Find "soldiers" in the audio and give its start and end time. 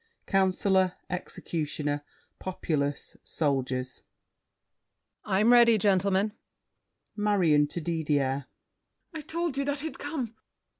3.23-4.01